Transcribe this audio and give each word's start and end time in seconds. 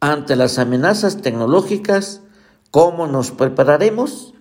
Ante 0.00 0.36
las 0.36 0.58
amenazas 0.58 1.22
tecnológicas, 1.22 2.20
¿cómo 2.70 3.06
nos 3.06 3.30
prepararemos? 3.30 4.34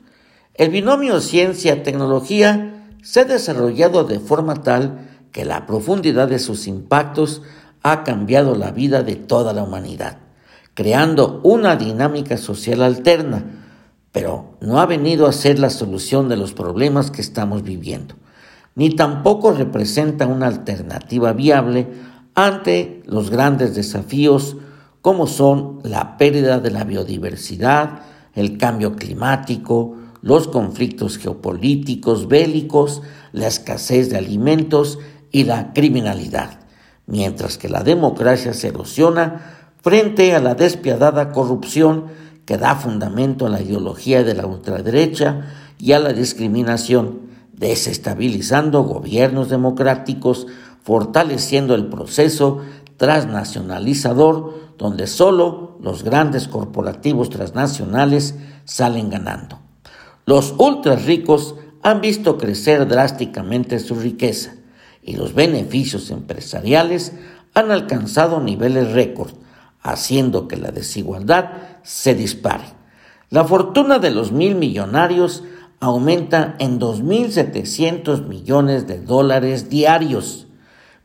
El 0.54 0.70
binomio 0.70 1.22
ciencia-tecnología 1.22 2.90
se 3.02 3.22
ha 3.22 3.26
desarrollado 3.26 4.04
de 4.04 4.20
forma 4.20 4.64
tal 4.64 5.08
que 5.32 5.46
la 5.46 5.66
profundidad 5.66 6.28
de 6.28 6.40
sus 6.40 6.68
impactos 6.68 7.42
ha 7.84 8.04
cambiado 8.04 8.56
la 8.56 8.72
vida 8.72 9.02
de 9.04 9.16
toda 9.16 9.54
la 9.54 9.64
humanidad, 9.64 10.18
creando 10.74 11.40
una 11.44 11.78
dinámica 11.78 12.36
social 12.36 12.84
alterna, 12.84 13.46
pero 14.12 14.58
no 14.60 14.82
ha 14.82 14.86
venido 14.86 15.26
a 15.26 15.32
ser 15.32 15.60
la 15.60 15.70
solución 15.70 16.28
de 16.28 16.36
los 16.36 16.54
problemas 16.54 17.12
que 17.12 17.22
estamos 17.22 17.64
viviendo, 17.64 18.16
ni 18.76 18.90
tampoco 18.90 19.54
representa 19.54 20.28
una 20.28 20.48
alternativa 20.48 21.32
viable 21.32 21.88
ante 22.34 23.04
los 23.06 23.30
grandes 23.30 23.74
desafíos 23.74 24.58
como 25.06 25.28
son 25.28 25.82
la 25.84 26.18
pérdida 26.18 26.60
de 26.60 26.72
la 26.72 26.84
biodiversidad, 26.84 28.00
el 28.34 28.58
cambio 28.58 28.96
climático, 28.96 29.98
los 30.24 30.48
conflictos 30.48 31.20
geopolíticos, 31.20 32.28
bélicos, 32.28 33.04
la 33.32 33.46
escasez 33.46 34.10
de 34.10 34.18
alimentos 34.18 34.98
y 35.32 35.44
la 35.44 35.74
criminalidad. 35.74 36.60
Mientras 37.06 37.60
que 37.60 37.70
la 37.70 37.84
democracia 37.84 38.56
se 38.56 38.70
erosiona 38.70 39.76
frente 39.84 40.34
a 40.34 40.40
la 40.40 40.56
despiadada 40.56 41.32
corrupción 41.32 42.06
que 42.46 42.58
da 42.58 42.74
fundamento 42.74 43.46
a 43.46 43.50
la 43.50 43.62
ideología 43.62 44.24
de 44.24 44.34
la 44.34 44.48
ultraderecha 44.48 45.52
y 45.78 45.92
a 45.92 46.00
la 46.00 46.14
discriminación, 46.14 47.30
desestabilizando 47.54 48.82
gobiernos 48.82 49.50
democráticos, 49.50 50.48
fortaleciendo 50.82 51.76
el 51.76 51.90
proceso 51.90 52.62
transnacionalizador 52.98 54.76
donde 54.78 55.08
solo 55.08 55.78
los 55.82 56.04
grandes 56.04 56.48
corporativos 56.48 57.30
transnacionales 57.30 58.36
salen 58.66 59.10
ganando. 59.10 59.60
Los 60.26 60.54
ultra 60.58 60.96
ricos 60.96 61.56
han 61.84 62.02
visto 62.02 62.38
crecer 62.38 62.88
drásticamente 62.88 63.80
su 63.80 63.96
riqueza, 63.96 64.56
y 65.04 65.16
los 65.16 65.36
beneficios 65.36 66.10
empresariales 66.10 67.14
han 67.54 67.70
alcanzado 67.72 68.42
niveles 68.42 68.92
récord, 68.92 69.34
haciendo 69.82 70.48
que 70.48 70.58
la 70.58 70.72
desigualdad 70.72 71.52
se 71.84 72.16
dispare. 72.16 72.66
La 73.30 73.46
fortuna 73.46 74.00
de 74.00 74.10
los 74.10 74.32
mil 74.32 74.56
millonarios 74.56 75.44
aumenta 75.80 76.56
en 76.58 76.80
2.700 76.80 78.26
millones 78.26 78.88
de 78.88 79.00
dólares 79.00 79.70
diarios, 79.70 80.48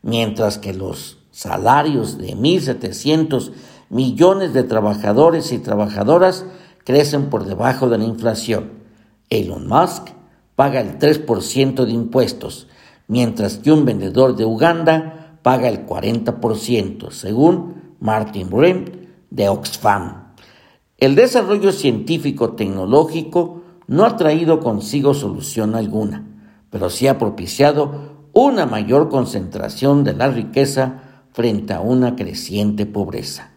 mientras 0.01 0.57
que 0.57 0.73
los 0.73 1.20
salarios 1.41 2.19
de 2.19 2.35
1.700 2.35 3.51
millones 3.89 4.53
de 4.53 4.61
trabajadores 4.61 5.51
y 5.51 5.57
trabajadoras 5.57 6.45
crecen 6.83 7.31
por 7.31 7.45
debajo 7.45 7.89
de 7.89 7.97
la 7.97 8.03
inflación. 8.03 8.73
Elon 9.31 9.67
Musk 9.67 10.09
paga 10.55 10.81
el 10.81 10.99
3% 10.99 11.85
de 11.85 11.91
impuestos, 11.93 12.67
mientras 13.07 13.57
que 13.57 13.71
un 13.71 13.85
vendedor 13.85 14.35
de 14.35 14.45
Uganda 14.45 15.39
paga 15.41 15.67
el 15.67 15.87
40%, 15.87 17.09
según 17.09 17.95
Martin 17.99 18.47
Brehm 18.51 18.85
de 19.31 19.49
Oxfam. 19.49 20.33
El 20.99 21.15
desarrollo 21.15 21.71
científico-tecnológico 21.71 23.63
no 23.87 24.05
ha 24.05 24.15
traído 24.15 24.59
consigo 24.59 25.15
solución 25.15 25.73
alguna, 25.73 26.23
pero 26.69 26.91
sí 26.91 27.07
ha 27.07 27.17
propiciado 27.17 28.27
una 28.31 28.67
mayor 28.67 29.09
concentración 29.09 30.03
de 30.03 30.13
la 30.13 30.27
riqueza 30.27 31.07
frente 31.33 31.73
a 31.73 31.81
una 31.81 32.15
creciente 32.15 32.85
pobreza. 32.85 33.51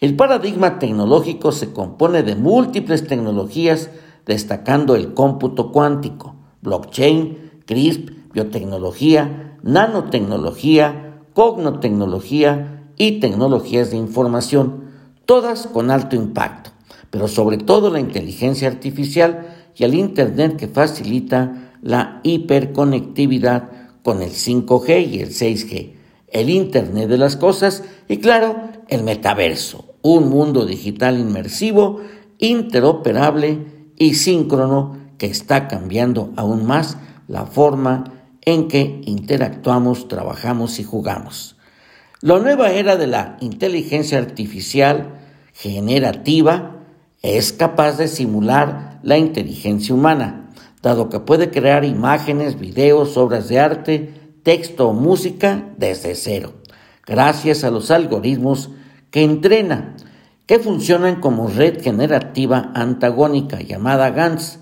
El 0.00 0.14
paradigma 0.14 0.78
tecnológico 0.78 1.52
se 1.52 1.72
compone 1.72 2.22
de 2.22 2.36
múltiples 2.36 3.06
tecnologías, 3.06 3.90
destacando 4.26 4.94
el 4.94 5.14
cómputo 5.14 5.72
cuántico, 5.72 6.34
blockchain, 6.60 7.62
CRISP, 7.64 8.10
biotecnología, 8.32 9.58
nanotecnología, 9.62 11.22
cognotecnología 11.32 12.90
y 12.96 13.20
tecnologías 13.20 13.90
de 13.90 13.96
información, 13.96 14.84
todas 15.24 15.66
con 15.66 15.90
alto 15.90 16.14
impacto, 16.14 16.70
pero 17.10 17.28
sobre 17.28 17.56
todo 17.56 17.90
la 17.90 18.00
inteligencia 18.00 18.68
artificial 18.68 19.46
y 19.74 19.84
el 19.84 19.94
Internet 19.94 20.56
que 20.56 20.68
facilita 20.68 21.72
la 21.82 22.20
hiperconectividad 22.22 23.70
con 24.02 24.22
el 24.22 24.30
5G 24.30 25.10
y 25.10 25.20
el 25.20 25.30
6G, 25.30 25.95
el 26.36 26.50
Internet 26.50 27.08
de 27.08 27.18
las 27.18 27.36
Cosas 27.36 27.82
y 28.08 28.18
claro, 28.18 28.56
el 28.88 29.02
metaverso, 29.02 29.94
un 30.02 30.28
mundo 30.28 30.66
digital 30.66 31.18
inmersivo, 31.18 32.00
interoperable 32.38 33.90
y 33.96 34.14
síncrono 34.14 34.98
que 35.18 35.26
está 35.26 35.68
cambiando 35.68 36.32
aún 36.36 36.66
más 36.66 36.98
la 37.28 37.46
forma 37.46 38.12
en 38.42 38.68
que 38.68 39.00
interactuamos, 39.04 40.08
trabajamos 40.08 40.78
y 40.78 40.84
jugamos. 40.84 41.56
La 42.20 42.38
nueva 42.38 42.70
era 42.70 42.96
de 42.96 43.06
la 43.06 43.36
inteligencia 43.40 44.18
artificial 44.18 45.20
generativa 45.52 46.76
es 47.22 47.52
capaz 47.52 47.96
de 47.96 48.08
simular 48.08 49.00
la 49.02 49.18
inteligencia 49.18 49.94
humana, 49.94 50.50
dado 50.82 51.08
que 51.08 51.20
puede 51.20 51.50
crear 51.50 51.84
imágenes, 51.84 52.58
videos, 52.60 53.16
obras 53.16 53.48
de 53.48 53.58
arte, 53.58 54.14
texto 54.46 54.86
o 54.86 54.92
música 54.92 55.74
desde 55.76 56.14
cero, 56.14 56.52
gracias 57.04 57.64
a 57.64 57.72
los 57.72 57.90
algoritmos 57.90 58.70
que 59.10 59.24
entrena, 59.24 59.96
que 60.46 60.60
funcionan 60.60 61.16
como 61.16 61.48
red 61.48 61.82
generativa 61.82 62.70
antagónica 62.72 63.60
llamada 63.60 64.10
GANS, 64.10 64.60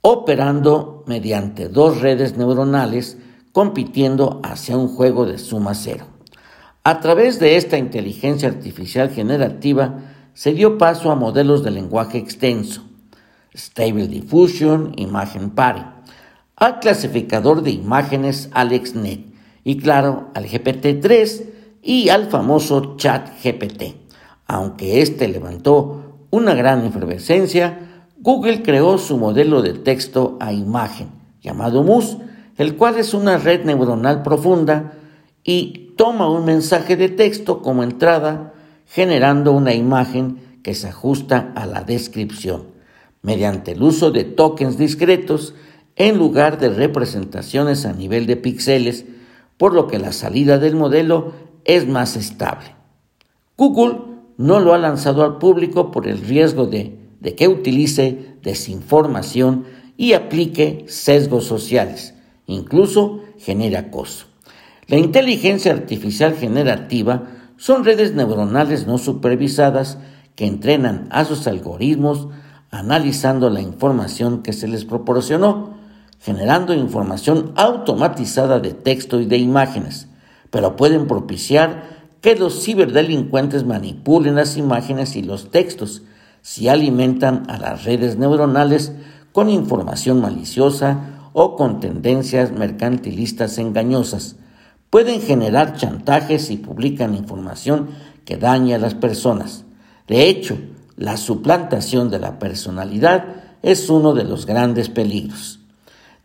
operando 0.00 1.04
mediante 1.06 1.68
dos 1.68 2.00
redes 2.00 2.38
neuronales 2.38 3.18
compitiendo 3.52 4.40
hacia 4.44 4.78
un 4.78 4.88
juego 4.88 5.26
de 5.26 5.36
suma 5.36 5.74
cero. 5.74 6.06
A 6.82 7.00
través 7.00 7.38
de 7.38 7.56
esta 7.56 7.76
inteligencia 7.76 8.48
artificial 8.48 9.10
generativa 9.10 9.98
se 10.32 10.54
dio 10.54 10.78
paso 10.78 11.10
a 11.10 11.16
modelos 11.16 11.62
de 11.62 11.70
lenguaje 11.70 12.16
extenso, 12.16 12.82
Stable 13.54 14.08
Diffusion, 14.08 14.94
Imagen 14.96 15.50
Party, 15.50 15.82
al 16.56 16.80
clasificador 16.80 17.62
de 17.62 17.70
imágenes 17.70 18.48
AlexNet 18.52 19.32
y 19.64 19.78
claro, 19.78 20.30
al 20.34 20.46
GPT-3 20.46 21.44
y 21.82 22.08
al 22.08 22.26
famoso 22.26 22.96
Chat 22.96 23.28
GPT. 23.42 23.96
Aunque 24.46 25.02
este 25.02 25.28
levantó 25.28 26.26
una 26.30 26.54
gran 26.54 26.84
efervescencia, 26.84 28.06
Google 28.18 28.62
creó 28.62 28.98
su 28.98 29.18
modelo 29.18 29.62
de 29.62 29.74
texto 29.74 30.36
a 30.40 30.52
imagen, 30.52 31.08
llamado 31.40 31.82
MUS, 31.82 32.18
el 32.56 32.76
cual 32.76 32.98
es 32.98 33.14
una 33.14 33.38
red 33.38 33.64
neuronal 33.64 34.22
profunda 34.22 34.92
y 35.42 35.94
toma 35.96 36.30
un 36.30 36.44
mensaje 36.44 36.96
de 36.96 37.08
texto 37.08 37.62
como 37.62 37.82
entrada, 37.82 38.54
generando 38.86 39.52
una 39.52 39.74
imagen 39.74 40.60
que 40.62 40.74
se 40.74 40.88
ajusta 40.88 41.52
a 41.56 41.66
la 41.66 41.82
descripción, 41.82 42.68
mediante 43.22 43.72
el 43.72 43.82
uso 43.82 44.10
de 44.10 44.24
tokens 44.24 44.78
discretos 44.78 45.54
en 46.08 46.18
lugar 46.18 46.58
de 46.58 46.68
representaciones 46.68 47.86
a 47.86 47.92
nivel 47.92 48.26
de 48.26 48.36
píxeles, 48.36 49.04
por 49.56 49.72
lo 49.72 49.86
que 49.86 50.00
la 50.00 50.10
salida 50.10 50.58
del 50.58 50.74
modelo 50.74 51.32
es 51.64 51.86
más 51.86 52.16
estable. 52.16 52.74
Google 53.56 53.98
no 54.36 54.58
lo 54.58 54.74
ha 54.74 54.78
lanzado 54.78 55.22
al 55.22 55.38
público 55.38 55.92
por 55.92 56.08
el 56.08 56.18
riesgo 56.18 56.66
de 56.66 56.98
que 57.36 57.46
utilice 57.46 58.34
desinformación 58.42 59.64
y 59.96 60.14
aplique 60.14 60.86
sesgos 60.88 61.44
sociales, 61.44 62.14
incluso 62.46 63.20
genere 63.38 63.76
acoso. 63.76 64.26
La 64.88 64.96
inteligencia 64.96 65.70
artificial 65.70 66.34
generativa 66.34 67.28
son 67.56 67.84
redes 67.84 68.12
neuronales 68.12 68.88
no 68.88 68.98
supervisadas 68.98 69.98
que 70.34 70.46
entrenan 70.46 71.06
a 71.10 71.24
sus 71.24 71.46
algoritmos 71.46 72.26
analizando 72.72 73.50
la 73.50 73.60
información 73.60 74.42
que 74.42 74.52
se 74.52 74.66
les 74.66 74.84
proporcionó, 74.84 75.81
generando 76.22 76.72
información 76.72 77.52
automatizada 77.56 78.60
de 78.60 78.74
texto 78.74 79.20
y 79.20 79.26
de 79.26 79.38
imágenes, 79.38 80.06
pero 80.50 80.76
pueden 80.76 81.08
propiciar 81.08 81.82
que 82.20 82.36
los 82.36 82.62
ciberdelincuentes 82.62 83.64
manipulen 83.64 84.36
las 84.36 84.56
imágenes 84.56 85.16
y 85.16 85.22
los 85.22 85.50
textos 85.50 86.02
si 86.40 86.68
alimentan 86.68 87.50
a 87.50 87.58
las 87.58 87.84
redes 87.84 88.16
neuronales 88.18 88.92
con 89.32 89.50
información 89.50 90.20
maliciosa 90.20 91.30
o 91.32 91.56
con 91.56 91.80
tendencias 91.80 92.52
mercantilistas 92.52 93.58
engañosas. 93.58 94.36
Pueden 94.90 95.20
generar 95.22 95.76
chantajes 95.76 96.50
y 96.50 96.56
publican 96.56 97.16
información 97.16 97.88
que 98.24 98.36
daña 98.36 98.76
a 98.76 98.78
las 98.78 98.94
personas. 98.94 99.64
De 100.06 100.28
hecho, 100.28 100.56
la 100.96 101.16
suplantación 101.16 102.10
de 102.10 102.20
la 102.20 102.38
personalidad 102.38 103.24
es 103.62 103.90
uno 103.90 104.12
de 104.14 104.24
los 104.24 104.46
grandes 104.46 104.88
peligros. 104.88 105.61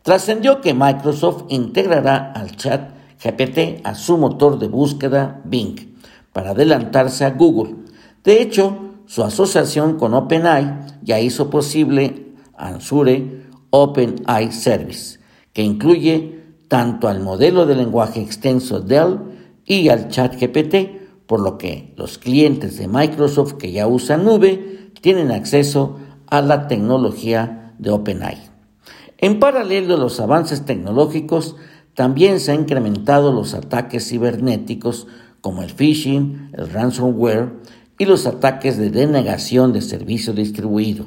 Trascendió 0.02 0.60
que 0.60 0.74
Microsoft 0.74 1.44
integrará 1.48 2.32
al 2.32 2.56
chat 2.56 2.90
GPT 3.22 3.80
a 3.84 3.94
su 3.94 4.16
motor 4.16 4.58
de 4.58 4.68
búsqueda 4.68 5.40
Bing 5.44 5.96
para 6.32 6.50
adelantarse 6.50 7.24
a 7.24 7.30
Google 7.30 7.74
De 8.22 8.40
hecho, 8.42 8.76
su 9.06 9.24
asociación 9.24 9.98
con 9.98 10.14
OpenAI 10.14 10.86
ya 11.02 11.18
hizo 11.18 11.50
posible 11.50 12.34
Ansure 12.56 13.46
OpenAI 13.70 14.52
Service, 14.52 15.18
que 15.52 15.62
incluye 15.62 16.42
tanto 16.68 17.08
al 17.08 17.20
modelo 17.20 17.64
de 17.64 17.74
lenguaje 17.74 18.20
extenso 18.20 18.80
Dell 18.80 19.18
y 19.64 19.88
al 19.88 20.08
chat 20.08 20.38
GPT, 20.38 21.26
por 21.26 21.40
lo 21.40 21.58
que 21.58 21.94
los 21.96 22.18
clientes 22.18 22.78
de 22.78 22.88
Microsoft 22.88 23.54
que 23.54 23.72
ya 23.72 23.86
usan 23.86 24.24
nube 24.24 24.92
tienen 25.00 25.30
acceso 25.30 25.98
a 26.26 26.42
la 26.42 26.66
tecnología 26.68 27.74
de 27.78 27.90
OpenAI. 27.90 28.38
En 29.20 29.40
paralelo 29.40 29.94
a 29.94 29.98
los 29.98 30.20
avances 30.20 30.64
tecnológicos, 30.64 31.56
también 31.94 32.38
se 32.38 32.52
han 32.52 32.60
incrementado 32.60 33.32
los 33.32 33.52
ataques 33.54 34.08
cibernéticos 34.08 35.08
como 35.40 35.64
el 35.64 35.70
phishing, 35.70 36.50
el 36.56 36.70
ransomware 36.70 37.52
y 37.98 38.04
los 38.04 38.26
ataques 38.26 38.78
de 38.78 38.90
denegación 38.90 39.72
de 39.72 39.82
servicio 39.82 40.32
distribuido, 40.32 41.06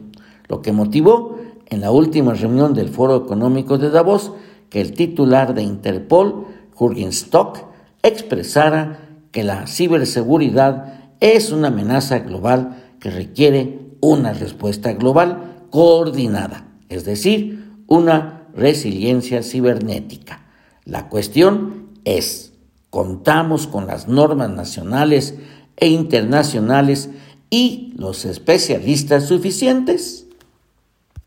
lo 0.50 0.62
que 0.62 0.74
motivó 0.74 1.38
en 1.68 1.80
la 1.80 1.92
última 1.92 2.34
reunión 2.34 2.74
del 2.74 2.90
Foro 2.90 3.16
Económico 3.16 3.78
de 3.78 3.90
Davos 3.90 4.34
que 4.70 4.82
el 4.82 4.92
titular 4.92 5.54
de 5.54 5.64
Interpol, 5.64 6.48
Jürgen 6.76 7.10
Stock, 7.10 7.60
expresara 8.04 9.08
que 9.32 9.44
la 9.44 9.68
ciberseguridad 9.68 11.14
es 11.22 11.54
una 11.54 11.70
amenaza 11.70 12.20
global 12.20 12.96
que 13.00 13.10
requiere 13.10 13.80
una 14.02 14.34
respuesta 14.34 14.92
global 14.92 15.66
coordinada, 15.70 16.68
es 16.90 17.06
decir, 17.06 17.61
una 17.92 18.48
resiliencia 18.56 19.44
cibernética. 19.44 20.46
La 20.86 21.10
cuestión 21.10 21.90
es, 22.06 22.54
¿contamos 22.90 23.68
con 23.68 23.86
las 23.86 24.08
normas 24.08 24.50
nacionales 24.50 25.36
e 25.76 25.90
internacionales 25.90 27.10
y 27.50 27.94
los 27.98 28.24
especialistas 28.24 29.28
suficientes? 29.28 30.26